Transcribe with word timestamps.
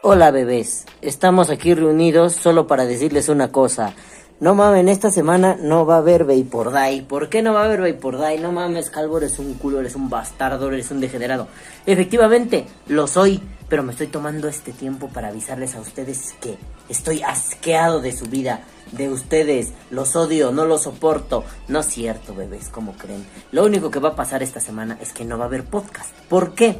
Hola 0.00 0.30
bebés, 0.30 0.86
estamos 1.02 1.50
aquí 1.50 1.74
reunidos 1.74 2.32
solo 2.32 2.68
para 2.68 2.86
decirles 2.86 3.28
una 3.28 3.50
cosa. 3.50 3.94
No 4.38 4.54
mamen, 4.54 4.88
esta 4.88 5.10
semana 5.10 5.58
no 5.60 5.86
va 5.86 5.96
a 5.96 5.98
haber 5.98 6.24
Vapor. 6.24 6.72
¿Por 7.08 7.28
qué 7.28 7.42
no 7.42 7.52
va 7.52 7.62
a 7.62 7.64
haber 7.64 7.80
Vapor? 7.80 8.20
No 8.38 8.52
mames, 8.52 8.90
Calvo, 8.90 9.18
eres 9.18 9.40
un 9.40 9.54
culo, 9.54 9.80
eres 9.80 9.96
un 9.96 10.08
bastardo, 10.08 10.68
eres 10.68 10.92
un 10.92 11.00
degenerado. 11.00 11.48
Efectivamente, 11.84 12.64
lo 12.86 13.08
soy, 13.08 13.42
pero 13.68 13.82
me 13.82 13.90
estoy 13.90 14.06
tomando 14.06 14.46
este 14.46 14.72
tiempo 14.72 15.08
para 15.08 15.28
avisarles 15.28 15.74
a 15.74 15.80
ustedes 15.80 16.32
que 16.40 16.56
estoy 16.88 17.22
asqueado 17.22 18.00
de 18.00 18.12
su 18.12 18.26
vida, 18.26 18.60
de 18.92 19.10
ustedes. 19.10 19.72
Los 19.90 20.14
odio, 20.14 20.52
no 20.52 20.64
los 20.64 20.84
soporto. 20.84 21.42
No 21.66 21.80
es 21.80 21.86
cierto, 21.86 22.36
bebés, 22.36 22.68
como 22.68 22.92
creen. 22.92 23.26
Lo 23.50 23.64
único 23.64 23.90
que 23.90 23.98
va 23.98 24.10
a 24.10 24.16
pasar 24.16 24.44
esta 24.44 24.60
semana 24.60 24.96
es 25.02 25.12
que 25.12 25.24
no 25.24 25.38
va 25.38 25.46
a 25.46 25.48
haber 25.48 25.64
podcast. 25.64 26.14
¿Por 26.28 26.54
qué? 26.54 26.78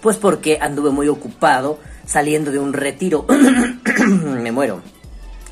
Pues 0.00 0.16
porque 0.16 0.58
anduve 0.60 0.90
muy 0.90 1.08
ocupado 1.08 1.78
saliendo 2.06 2.50
de 2.50 2.58
un 2.58 2.72
retiro. 2.72 3.26
Me 4.06 4.52
muero. 4.52 4.82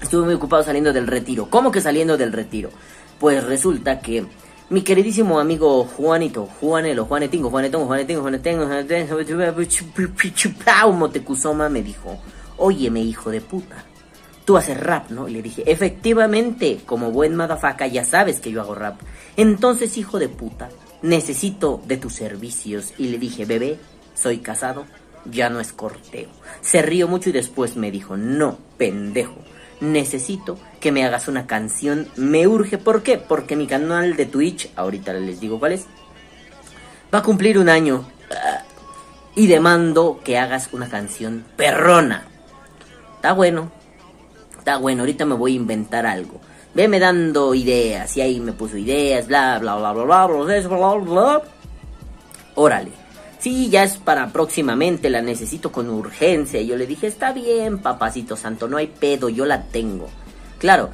Estuve 0.01 0.25
muy 0.25 0.35
ocupado 0.35 0.63
saliendo 0.63 0.93
del 0.93 1.07
retiro. 1.07 1.49
¿Cómo 1.51 1.71
que 1.71 1.81
saliendo 1.81 2.17
del 2.17 2.33
retiro? 2.33 2.71
Pues 3.19 3.45
resulta 3.45 4.01
que 4.01 4.25
mi 4.71 4.83
queridísimo 4.83 5.41
amigo 5.41 5.85
Juanito, 5.85 6.49
Juanelo, 6.61 7.07
Juanetingo, 7.07 7.51
Juanetongo, 7.51 7.87
Juanetingo, 7.87 8.23
Juanetengo, 8.23 8.67
Juanetengo, 8.67 10.93
Motecuzoma 10.93 11.69
me 11.69 11.83
dijo, 11.83 12.19
óyeme 12.59 13.01
hijo 13.01 13.31
de 13.31 13.41
puta, 13.41 13.85
tú 14.45 14.57
haces 14.57 14.79
rap, 14.79 15.11
¿no? 15.11 15.27
Y 15.27 15.33
le 15.33 15.43
dije, 15.43 15.63
efectivamente, 15.67 16.81
como 16.85 17.13
buen 17.13 17.35
madafaca 17.35 17.87
ya 17.87 18.05
sabes 18.05 18.41
que 18.41 18.51
yo 18.51 18.61
hago 18.61 18.75
rap. 18.75 19.01
Entonces, 19.37 19.97
hijo 19.97 20.19
de 20.19 20.29
puta, 20.29 20.69
necesito 21.03 21.81
de 21.87 21.97
tus 21.97 22.15
servicios. 22.15 22.93
Y 22.99 23.09
le 23.09 23.19
dije, 23.19 23.47
bebé, 23.47 23.79
soy 24.19 24.39
casado, 24.39 24.85
ya 25.25 25.49
no 25.49 25.61
es 25.61 25.73
corteo. 25.73 26.29
Se 26.61 26.83
rió 26.83 27.09
mucho 27.09 27.31
y 27.31 27.33
después 27.33 27.77
me 27.77 27.91
dijo, 27.91 28.17
no, 28.17 28.59
pendejo, 28.77 29.37
necesito 29.81 30.59
que 30.81 30.93
me 30.93 31.05
hagas 31.05 31.29
una 31.29 31.47
canción, 31.47 32.09
me 32.17 32.47
urge, 32.47 32.79
¿por 32.79 33.03
qué? 33.03 33.19
Porque 33.19 33.57
mi 33.57 33.67
canal 33.67 34.17
de 34.17 34.27
Twitch, 34.27 34.71
ahorita 34.77 35.13
les 35.15 35.41
digo 35.41 35.59
cuál 35.59 35.73
es, 35.73 35.87
va 37.15 37.19
a 37.19 37.23
cumplir 37.23 37.59
un 37.59 37.69
año 37.69 38.09
ah, 38.31 38.63
y 39.37 39.47
demando 39.47 40.21
que 40.25 40.39
hagas 40.39 40.71
una 40.73 40.89
canción 40.89 41.45
perrona. 41.57 42.27
Está 43.17 43.33
bueno, 43.33 43.71
está 44.59 44.79
bueno, 44.79 45.03
ahorita 45.03 45.25
me 45.27 45.35
voy 45.35 45.53
a 45.53 45.57
inventar 45.57 46.07
algo. 46.07 46.41
Veme 46.75 46.99
dando 46.99 47.55
ideas, 47.55 48.17
y 48.17 48.21
ahí 48.21 48.41
me 48.41 48.53
puso 48.53 48.77
ideas, 48.77 49.27
bla, 49.27 49.59
bla, 49.59 49.77
bla, 49.77 49.93
bla, 49.93 50.05
bla, 50.05 50.27
bla, 50.27 50.45
bla, 50.45 50.69
bla, 50.69 50.99
bla. 50.99 51.43
Órale. 52.57 53.08
Sí, 53.39 53.71
ya 53.71 53.85
es 53.85 53.97
para 53.97 54.33
próximamente, 54.33 55.11
la 55.11 55.23
necesito 55.23 55.71
con 55.71 55.89
urgencia. 55.89 56.61
Y 56.61 56.67
yo 56.67 56.77
le 56.77 56.87
dije, 56.87 57.07
está 57.07 57.33
bien, 57.33 57.79
papacito 57.79 58.37
santo, 58.37 58.69
no 58.69 58.77
hay 58.77 58.89
pedo, 58.89 59.29
yo 59.29 59.47
la 59.47 59.65
tengo. 59.65 60.09
Claro. 60.59 60.91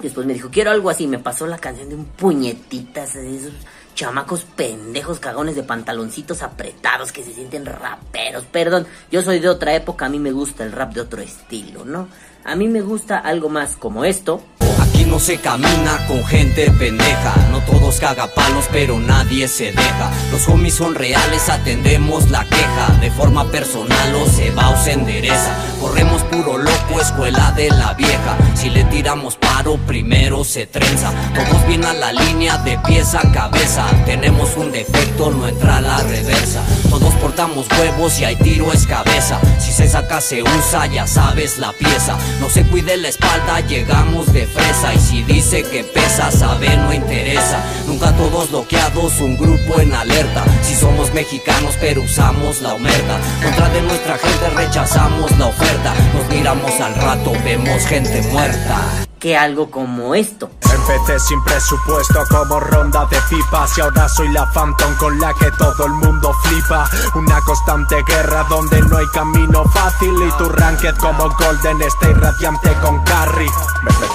Después 0.00 0.26
me 0.26 0.34
dijo, 0.34 0.48
quiero 0.50 0.70
algo 0.70 0.90
así. 0.90 1.06
Me 1.06 1.18
pasó 1.18 1.46
la 1.46 1.58
canción 1.58 1.88
de 1.88 1.94
un 1.94 2.04
puñetitas, 2.04 3.16
esos 3.16 3.52
chamacos 3.94 4.44
pendejos, 4.44 5.18
cagones 5.18 5.56
de 5.56 5.64
pantaloncitos 5.64 6.42
apretados 6.42 7.10
que 7.10 7.24
se 7.24 7.34
sienten 7.34 7.66
raperos. 7.66 8.44
Perdón, 8.44 8.86
yo 9.10 9.22
soy 9.22 9.40
de 9.40 9.48
otra 9.48 9.74
época, 9.74 10.06
a 10.06 10.08
mí 10.08 10.20
me 10.20 10.30
gusta 10.30 10.62
el 10.64 10.70
rap 10.70 10.94
de 10.94 11.00
otro 11.00 11.20
estilo, 11.20 11.84
¿no? 11.84 12.08
A 12.44 12.54
mí 12.54 12.68
me 12.68 12.80
gusta 12.80 13.18
algo 13.18 13.48
más 13.48 13.76
como 13.76 14.04
esto. 14.04 14.40
Aquí 14.88 15.04
no 15.04 15.18
se 15.18 15.38
camina 15.38 16.06
con 16.06 16.24
gente 16.24 16.70
pendeja. 16.70 17.34
No 17.50 17.60
todos 17.60 18.00
cagapalos, 18.00 18.66
pero 18.72 18.98
nadie 18.98 19.46
se 19.48 19.72
deja. 19.72 20.10
Los 20.32 20.48
homies 20.48 20.74
son 20.74 20.94
reales, 20.94 21.48
atendemos 21.48 22.30
la 22.30 22.44
queja. 22.44 22.88
De 23.00 23.10
forma 23.10 23.50
personal 23.50 24.14
o 24.14 24.26
se 24.26 24.50
va 24.50 24.70
o 24.70 24.82
se 24.82 24.92
endereza. 24.92 25.54
Corremos 25.80 26.22
puro 26.24 26.58
loco, 26.58 26.77
escuela 27.00 27.52
de 27.52 27.68
la 27.70 27.94
vieja. 27.94 28.36
Si 28.54 28.70
le 28.70 28.84
tiramos 28.84 29.36
paro, 29.36 29.76
primero 29.86 30.44
se 30.44 30.66
trenza. 30.66 31.12
Todos 31.34 31.66
bien 31.66 31.84
a 31.84 31.92
la 31.92 32.12
línea 32.12 32.58
de 32.58 32.78
pieza 32.78 33.20
a 33.20 33.32
cabeza. 33.32 33.84
Tenemos 34.06 34.56
un 34.56 34.72
defecto, 34.72 35.30
no 35.30 35.46
entra 35.46 35.80
la 35.80 35.98
reversa. 35.98 36.62
Todos 36.90 37.14
portamos 37.14 37.66
huevos 37.78 38.18
y 38.20 38.24
hay 38.24 38.36
tiro 38.36 38.72
es 38.72 38.86
cabeza. 38.86 39.38
Si 39.58 39.72
se 39.72 39.88
saca, 39.88 40.20
se 40.20 40.42
usa, 40.42 40.86
ya 40.86 41.06
sabes 41.06 41.58
la 41.58 41.72
pieza. 41.72 42.16
No 42.40 42.48
se 42.48 42.64
cuide 42.64 42.96
la 42.96 43.08
espalda, 43.08 43.60
llegamos 43.60 44.32
de 44.32 44.46
fresa. 44.46 44.94
Y 44.94 44.98
si 44.98 45.22
dice 45.22 45.62
que 45.62 45.84
pesa, 45.84 46.30
sabe, 46.30 46.76
no 46.76 46.92
interesa. 46.92 47.62
Nunca 47.86 48.12
todos 48.16 48.50
bloqueados, 48.50 49.20
un 49.20 49.36
grupo 49.36 49.80
en 49.80 49.94
alerta. 49.94 50.44
Si 50.62 50.74
somos 50.74 51.12
mexicanos, 51.12 51.74
pero 51.80 52.02
usamos 52.02 52.60
la 52.62 52.74
omerta. 52.74 53.18
Contra 53.42 53.68
de 53.70 53.82
nuestra 53.82 54.18
gente 54.18 54.50
rechazamos 54.50 55.36
la 55.38 55.46
oferta. 55.46 55.94
Nos 56.14 56.28
miramos 56.28 56.77
al 56.80 56.94
rato, 56.94 57.32
vemos 57.44 57.86
gente 57.86 58.22
muerta. 58.30 59.04
Que 59.18 59.36
algo 59.36 59.70
como 59.70 60.14
esto. 60.14 60.50
Empecé 60.72 61.18
sin 61.18 61.42
presupuesto 61.42 62.24
como 62.30 62.60
ronda 62.60 63.04
de 63.06 63.18
pipas 63.28 63.76
y 63.76 63.80
ahora 63.80 64.08
soy 64.08 64.28
la 64.28 64.46
Phantom 64.52 64.94
con 64.96 65.18
la 65.18 65.34
que 65.34 65.50
todo 65.52 65.86
el 65.86 65.92
mundo 65.92 66.32
flipa. 66.44 66.88
Una 67.16 67.40
constante 67.40 67.96
guerra 68.06 68.44
donde 68.48 68.80
no 68.82 68.96
hay 68.96 69.06
camino 69.12 69.64
fácil 69.64 70.12
y 70.22 70.38
tu 70.38 70.48
ranked 70.48 70.94
como 70.98 71.28
Golden 71.30 71.82
está 71.82 72.10
irradiante 72.10 72.72
con 72.80 73.02
carry. 73.04 73.48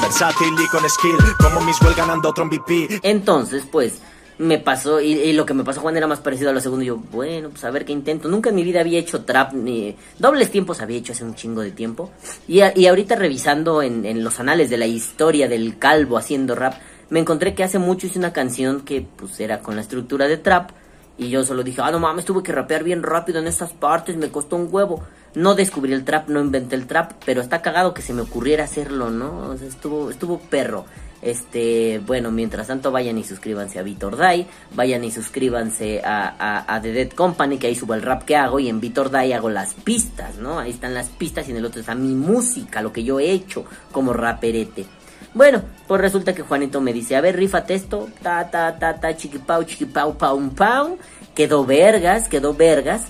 Versátil 0.01 0.53
y 0.57 0.67
con 0.69 0.89
skill 0.89 1.17
como 1.39 1.59
Miswell 1.61 1.95
ganando 1.95 2.29
otro 2.29 2.45
MVP. 2.45 3.01
Entonces, 3.03 3.63
pues, 3.69 3.99
me 4.37 4.57
pasó, 4.57 4.99
y, 5.01 5.13
y 5.13 5.33
lo 5.33 5.45
que 5.45 5.53
me 5.53 5.63
pasó 5.63 5.81
Juan 5.81 5.95
era 5.97 6.07
más 6.07 6.19
parecido 6.19 6.49
a 6.49 6.53
lo 6.53 6.59
segundo. 6.59 6.83
Yo, 6.83 6.97
bueno, 6.97 7.49
pues 7.49 7.63
a 7.63 7.71
ver 7.71 7.85
qué 7.85 7.91
intento. 7.93 8.27
Nunca 8.29 8.49
en 8.49 8.55
mi 8.55 8.63
vida 8.63 8.79
había 8.81 8.99
hecho 8.99 9.23
trap, 9.23 9.53
ni 9.53 9.95
dobles 10.19 10.49
tiempos 10.51 10.81
había 10.81 10.97
hecho 10.97 11.13
hace 11.13 11.23
un 11.23 11.35
chingo 11.35 11.61
de 11.61 11.71
tiempo. 11.71 12.11
Y, 12.47 12.61
a- 12.61 12.73
y 12.77 12.87
ahorita 12.87 13.15
revisando 13.15 13.81
en, 13.81 14.05
en 14.05 14.23
los 14.23 14.39
anales 14.39 14.69
de 14.69 14.77
la 14.77 14.87
historia 14.87 15.47
del 15.47 15.77
calvo 15.77 16.17
haciendo 16.17 16.55
rap, 16.55 16.73
me 17.09 17.19
encontré 17.19 17.53
que 17.53 17.63
hace 17.63 17.77
mucho 17.79 18.07
hice 18.07 18.17
una 18.17 18.33
canción 18.33 18.81
que 18.81 19.05
pues 19.15 19.39
era 19.39 19.59
con 19.59 19.75
la 19.75 19.81
estructura 19.81 20.27
de 20.27 20.37
trap. 20.37 20.71
Y 21.15 21.29
yo 21.29 21.43
solo 21.45 21.61
dije, 21.61 21.79
ah, 21.83 21.91
no 21.91 21.99
mames, 21.99 22.25
tuve 22.25 22.41
que 22.41 22.51
rapear 22.51 22.83
bien 22.83 23.03
rápido 23.03 23.37
en 23.39 23.45
estas 23.45 23.71
partes, 23.71 24.15
me 24.17 24.29
costó 24.29 24.55
un 24.55 24.67
huevo. 24.71 25.03
No 25.35 25.53
descubrí 25.53 25.93
el 25.93 26.03
trap, 26.05 26.29
no 26.29 26.39
inventé 26.39 26.75
el 26.75 26.87
trap, 26.87 27.11
pero 27.23 27.41
está 27.41 27.61
cagado 27.61 27.93
que 27.93 28.01
se 28.01 28.13
me 28.13 28.21
ocurriera 28.23 28.63
hacerlo, 28.63 29.11
¿no? 29.11 29.49
O 29.51 29.57
sea, 29.57 29.67
estuvo, 29.67 30.09
estuvo 30.09 30.39
perro. 30.39 30.85
Este, 31.23 32.01
bueno, 32.05 32.31
mientras 32.31 32.67
tanto 32.67 32.91
vayan 32.91 33.17
y 33.17 33.23
suscríbanse 33.23 33.79
a 33.79 33.83
Vitor 33.83 34.17
Dai, 34.17 34.45
vayan 34.75 35.05
y 35.05 35.11
suscríbanse 35.11 36.01
a, 36.03 36.79
The 36.81 36.91
Dead 36.91 37.09
Company, 37.11 37.57
que 37.57 37.67
ahí 37.67 37.75
subo 37.75 37.93
el 37.93 38.01
rap 38.01 38.23
que 38.23 38.35
hago, 38.35 38.59
y 38.59 38.67
en 38.67 38.81
Vitor 38.81 39.09
Dai 39.09 39.31
hago 39.31 39.49
las 39.49 39.73
pistas, 39.73 40.35
¿no? 40.37 40.59
Ahí 40.59 40.71
están 40.71 40.93
las 40.93 41.07
pistas 41.07 41.47
y 41.47 41.51
en 41.51 41.57
el 41.57 41.65
otro 41.65 41.79
está 41.79 41.95
mi 41.95 42.13
música, 42.13 42.81
lo 42.81 42.91
que 42.91 43.05
yo 43.05 43.21
he 43.21 43.31
hecho 43.31 43.63
como 43.93 44.11
raperete. 44.11 44.85
Bueno, 45.33 45.63
pues 45.87 46.01
resulta 46.01 46.35
que 46.35 46.43
Juanito 46.43 46.81
me 46.81 46.91
dice, 46.91 47.15
a 47.15 47.21
ver, 47.21 47.37
rífate 47.37 47.73
esto, 47.73 48.09
ta, 48.21 48.51
ta, 48.51 48.77
ta, 48.77 48.99
ta, 48.99 49.15
chiquipau, 49.15 49.63
chiquipau, 49.63 50.17
pau, 50.17 50.49
pau. 50.49 50.97
Quedó 51.33 51.65
vergas, 51.65 52.27
quedó 52.27 52.53
vergas. 52.53 53.03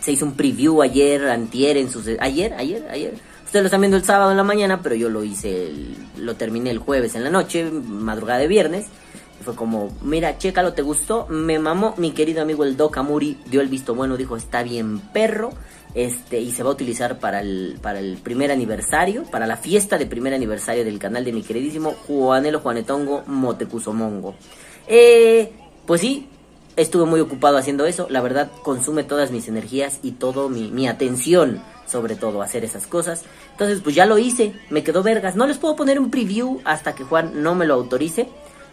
Se 0.00 0.12
hizo 0.12 0.26
un 0.26 0.34
preview 0.34 0.82
ayer, 0.82 1.28
antier, 1.28 1.78
en 1.78 1.90
sus... 1.90 2.06
Ayer, 2.20 2.52
ayer, 2.52 2.86
ayer. 2.90 3.14
Ustedes 3.56 3.64
lo 3.64 3.68
están 3.68 3.80
viendo 3.80 3.96
el 3.96 4.04
sábado 4.04 4.30
en 4.32 4.36
la 4.36 4.44
mañana, 4.44 4.82
pero 4.82 4.94
yo 4.96 5.08
lo 5.08 5.24
hice, 5.24 5.68
el- 5.68 5.96
lo 6.18 6.34
terminé 6.36 6.68
el 6.70 6.76
jueves 6.78 7.14
en 7.14 7.24
la 7.24 7.30
noche, 7.30 7.64
madrugada 7.64 8.38
de 8.38 8.48
viernes. 8.48 8.84
Fue 9.42 9.54
como, 9.54 9.96
mira, 10.02 10.36
chécalo, 10.36 10.74
¿te 10.74 10.82
gustó? 10.82 11.26
Me 11.30 11.58
mamó 11.58 11.94
mi 11.96 12.10
querido 12.10 12.42
amigo 12.42 12.64
el 12.64 12.76
Doc 12.76 12.98
Amuri, 12.98 13.38
dio 13.46 13.62
el 13.62 13.68
visto 13.68 13.94
bueno, 13.94 14.18
dijo, 14.18 14.36
está 14.36 14.62
bien 14.62 14.98
perro. 15.00 15.54
Este, 15.94 16.38
y 16.38 16.52
se 16.52 16.62
va 16.64 16.68
a 16.68 16.72
utilizar 16.74 17.18
para 17.18 17.40
el, 17.40 17.78
para 17.80 17.98
el 17.98 18.18
primer 18.18 18.50
aniversario, 18.50 19.22
para 19.24 19.46
la 19.46 19.56
fiesta 19.56 19.96
de 19.96 20.04
primer 20.04 20.34
aniversario 20.34 20.84
del 20.84 20.98
canal 20.98 21.24
de 21.24 21.32
mi 21.32 21.42
queridísimo 21.42 21.92
Juanelo 22.06 22.60
Juanetongo 22.60 23.22
Motecusomongo. 23.26 24.34
Eh, 24.86 25.50
pues 25.86 26.02
sí, 26.02 26.28
estuve 26.76 27.06
muy 27.06 27.20
ocupado 27.20 27.56
haciendo 27.56 27.86
eso. 27.86 28.06
La 28.10 28.20
verdad, 28.20 28.50
consume 28.62 29.02
todas 29.02 29.30
mis 29.30 29.48
energías 29.48 29.98
y 30.02 30.10
todo 30.10 30.50
mi, 30.50 30.70
mi 30.70 30.88
atención, 30.88 31.62
sobre 31.86 32.16
todo, 32.16 32.42
hacer 32.42 32.64
esas 32.64 32.86
cosas. 32.86 33.22
Entonces, 33.52 33.80
pues 33.82 33.94
ya 33.94 34.06
lo 34.06 34.18
hice, 34.18 34.54
me 34.70 34.84
quedó 34.84 35.02
vergas. 35.02 35.36
No 35.36 35.46
les 35.46 35.58
puedo 35.58 35.76
poner 35.76 35.98
un 35.98 36.10
preview 36.10 36.60
hasta 36.64 36.94
que 36.94 37.04
Juan 37.04 37.42
no 37.42 37.54
me 37.54 37.66
lo 37.66 37.74
autorice, 37.74 38.28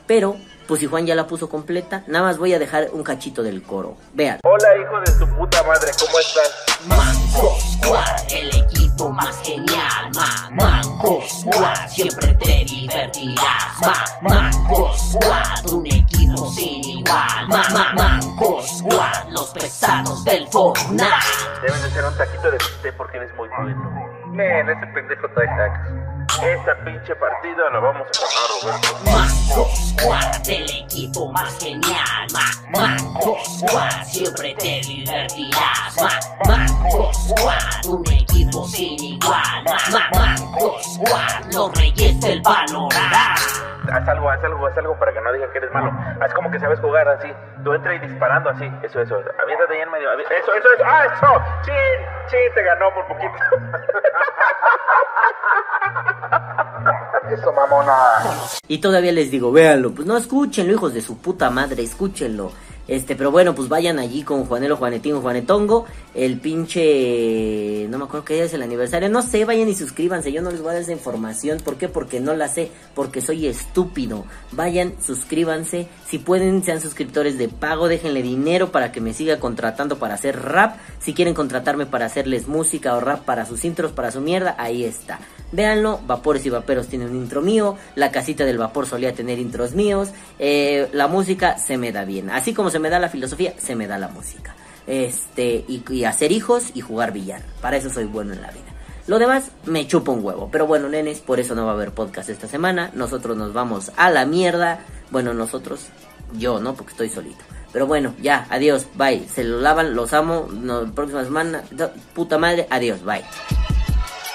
pero 0.07 0.35
pues 0.67 0.79
si 0.79 0.87
Juan 0.87 1.05
ya 1.05 1.15
la 1.15 1.27
puso 1.27 1.49
completa, 1.49 2.03
nada 2.07 2.25
más 2.25 2.37
voy 2.37 2.53
a 2.53 2.59
dejar 2.59 2.89
un 2.93 3.03
cachito 3.03 3.43
del 3.43 3.63
coro. 3.63 3.97
Vean. 4.13 4.39
Hola, 4.43 4.67
hijo 4.81 4.99
de 4.99 5.25
tu 5.25 5.35
puta 5.35 5.63
madre, 5.63 5.91
¿cómo 5.99 6.19
estás? 6.19 6.65
Mango 6.87 7.57
Squad, 7.59 8.31
el 8.31 8.49
equipo 8.55 9.09
más 9.09 9.41
genial. 9.43 10.11
Ma 10.15 10.49
Mango 10.51 11.21
Squad, 11.27 11.87
siempre 11.87 12.33
te 12.35 12.65
divertirás. 12.65 13.79
Ma 13.81 13.93
Mango 14.21 14.93
Squad, 14.97 15.71
un 15.71 15.85
equipo 15.85 16.51
sin 16.51 16.83
igual. 16.83 17.47
Ma 17.47 17.63
Ma 17.69 17.93
Mango 17.93 18.61
Squad, 18.61 19.29
los 19.29 19.49
pesados 19.51 20.23
del 20.25 20.47
Fortnite. 20.47 21.05
Debes 21.61 21.83
de 21.83 21.89
ser 21.91 22.05
un 22.05 22.17
taquito 22.17 22.51
de 22.51 22.57
bistec 22.57 22.95
porque 22.97 23.17
eres 23.17 23.33
muy 23.35 23.47
bueno. 23.49 23.91
Men, 24.33 24.69
ese 24.69 24.87
pendejo 24.87 25.27
trae 25.29 25.47
hacks. 25.47 26.13
Esta 26.41 26.83
pinche 26.83 27.15
partida 27.15 27.69
la 27.71 27.79
vamos 27.79 28.07
a 28.07 28.11
ganar, 28.19 28.81
Roberto. 28.81 28.97
Mango 29.05 29.69
Squad, 29.75 30.47
el 30.55 30.69
equipo 30.83 31.31
más 31.31 31.57
genial. 31.59 32.27
Siempre 34.05 34.55
te 34.59 34.81
divertirás. 34.85 35.95
Un 37.87 38.03
equipo 38.11 38.65
sin 38.67 38.99
igual. 39.03 39.63
Ma- 39.91 40.09
Mango 40.17 40.77
Squad, 40.81 41.53
los 41.53 41.73
reyes 41.77 42.19
del 42.21 42.41
panorama. 42.41 43.35
Haz 43.91 44.07
algo, 44.07 44.29
haz 44.29 44.41
algo, 44.43 44.65
haz 44.65 44.77
algo 44.77 44.97
para 44.97 45.11
que 45.13 45.19
no 45.21 45.33
digan 45.33 45.51
que 45.51 45.57
eres 45.57 45.71
malo. 45.71 45.91
Haz 46.21 46.33
como 46.33 46.49
que 46.49 46.59
sabes 46.59 46.79
jugar 46.79 47.07
así. 47.09 47.31
Tú 47.63 47.73
entra 47.73 47.93
y 47.95 47.99
disparando 47.99 48.49
así. 48.49 48.71
Eso, 48.81 49.01
eso. 49.01 49.15
Aviéntate 49.41 49.73
ahí 49.75 49.81
en 49.81 49.91
medio. 49.91 50.11
Eso, 50.13 50.53
eso, 50.53 50.73
eso. 50.73 50.83
¡Ah, 50.85 51.05
eso! 51.05 51.41
¡Chin! 51.65 51.75
¡Chin! 52.27 52.53
Te 52.55 52.63
ganó 52.63 52.93
por 52.93 53.05
poquito. 53.07 53.33
Y 58.67 58.79
todavía 58.79 59.11
les 59.11 59.31
digo, 59.31 59.51
véanlo, 59.51 59.91
pues 59.91 60.07
no 60.07 60.17
escúchenlo, 60.17 60.73
hijos 60.73 60.93
de 60.93 61.01
su 61.01 61.17
puta 61.17 61.49
madre, 61.49 61.83
escúchenlo. 61.83 62.51
Este, 62.85 63.15
pero 63.15 63.31
bueno, 63.31 63.55
pues 63.55 63.69
vayan 63.69 63.97
allí 63.97 64.23
con 64.23 64.45
Juanelo, 64.45 64.75
Juanetín, 64.75 65.21
Juanetongo. 65.21 65.85
El 66.13 66.39
pinche. 66.39 67.87
No 67.89 67.97
me 67.97 68.03
acuerdo 68.03 68.25
qué 68.25 68.33
día 68.35 68.43
es 68.43 68.53
el 68.53 68.61
aniversario. 68.61 69.09
No 69.09 69.21
sé, 69.21 69.45
vayan 69.45 69.69
y 69.69 69.73
suscríbanse. 69.73 70.33
Yo 70.33 70.41
no 70.41 70.51
les 70.51 70.61
voy 70.61 70.71
a 70.71 70.73
dar 70.73 70.81
esa 70.81 70.91
información. 70.91 71.59
¿Por 71.59 71.77
qué? 71.77 71.87
Porque 71.87 72.19
no 72.19 72.35
la 72.35 72.49
sé. 72.49 72.71
Porque 72.93 73.21
soy 73.21 73.47
estúpido. 73.47 74.25
Vayan, 74.51 74.95
suscríbanse. 75.01 75.87
Si 76.07 76.19
pueden, 76.19 76.63
sean 76.63 76.81
suscriptores 76.81 77.37
de 77.37 77.47
pago. 77.47 77.87
Déjenle 77.87 78.21
dinero 78.21 78.71
para 78.71 78.91
que 78.91 78.99
me 78.99 79.13
siga 79.13 79.39
contratando 79.39 79.97
para 79.97 80.15
hacer 80.15 80.41
rap. 80.41 80.75
Si 80.99 81.13
quieren 81.13 81.33
contratarme 81.33 81.85
para 81.85 82.05
hacerles 82.05 82.47
música 82.47 82.95
o 82.95 82.99
rap 82.99 83.23
para 83.23 83.45
sus 83.45 83.63
intros, 83.63 83.93
para 83.93 84.11
su 84.11 84.19
mierda, 84.19 84.55
ahí 84.57 84.83
está. 84.83 85.19
Véanlo, 85.53 86.01
Vapores 86.07 86.43
y 86.47 86.49
Vaperos 86.49 86.87
tiene 86.87 87.05
un 87.05 87.15
intro 87.15 87.41
mío, 87.41 87.77
La 87.95 88.11
Casita 88.11 88.43
del 88.43 88.57
Vapor 88.57 88.87
solía 88.87 89.13
tener 89.13 89.37
intros 89.37 89.73
míos, 89.73 90.09
eh, 90.39 90.89
la 90.93 91.07
música 91.07 91.59
se 91.59 91.77
me 91.77 91.91
da 91.91 92.05
bien, 92.05 92.31
así 92.31 92.55
como 92.55 92.71
se 92.71 92.79
me 92.79 92.89
da 92.89 92.99
la 92.99 93.07
filosofía, 93.07 93.53
se 93.59 93.75
me 93.75 93.85
da 93.85 93.99
la 93.99 94.07
música. 94.07 94.55
Este, 94.87 95.63
y, 95.67 96.03
hacer 96.05 96.31
hijos 96.31 96.71
y 96.73 96.81
jugar 96.81 97.13
billar, 97.13 97.43
para 97.61 97.77
eso 97.77 97.91
soy 97.91 98.05
bueno 98.05 98.33
en 98.33 98.41
la 98.41 98.49
vida. 98.49 98.65
Lo 99.05 99.19
demás 99.19 99.51
me 99.65 99.85
chupa 99.85 100.11
un 100.11 100.25
huevo, 100.25 100.49
pero 100.51 100.65
bueno, 100.65 100.89
nenes, 100.89 101.19
por 101.19 101.39
eso 101.39 101.53
no 101.53 101.65
va 101.65 101.71
a 101.71 101.75
haber 101.75 101.91
podcast 101.91 102.29
esta 102.29 102.47
semana, 102.47 102.89
nosotros 102.95 103.37
nos 103.37 103.53
vamos 103.53 103.91
a 103.95 104.09
la 104.09 104.25
mierda, 104.25 104.79
bueno, 105.11 105.35
nosotros, 105.35 105.85
yo, 106.35 106.59
¿no? 106.59 106.73
Porque 106.73 106.93
estoy 106.93 107.09
solito. 107.09 107.43
Pero 107.71 107.85
bueno, 107.85 108.15
ya, 108.21 108.47
adiós, 108.49 108.87
bye. 108.95 109.27
Se 109.27 109.43
lo 109.43 109.59
lavan, 109.59 109.95
los 109.95 110.13
amo. 110.13 110.47
No, 110.51 110.91
próxima 110.93 111.23
semana, 111.23 111.63
puta 112.13 112.37
madre, 112.37 112.67
adiós, 112.69 113.03
bye. 113.03 113.23